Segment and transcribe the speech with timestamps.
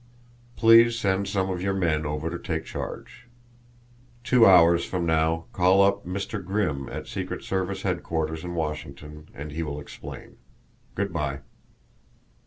[0.55, 3.27] Please send some of your men over to take charge.
[4.23, 6.43] Two hours from now call up Mr.
[6.43, 10.37] Grimm at Secret Service headquarters in Washington and he will explain.
[10.95, 11.41] Good by."